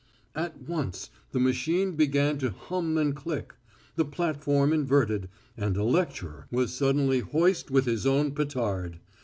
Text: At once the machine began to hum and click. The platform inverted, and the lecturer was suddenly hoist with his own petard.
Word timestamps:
At 0.33 0.59
once 0.63 1.11
the 1.31 1.39
machine 1.39 1.91
began 1.95 2.39
to 2.39 2.49
hum 2.49 2.97
and 2.97 3.15
click. 3.15 3.53
The 3.97 4.03
platform 4.03 4.73
inverted, 4.73 5.29
and 5.55 5.75
the 5.75 5.83
lecturer 5.83 6.47
was 6.49 6.73
suddenly 6.73 7.19
hoist 7.19 7.69
with 7.69 7.85
his 7.85 8.07
own 8.07 8.31
petard. 8.31 8.97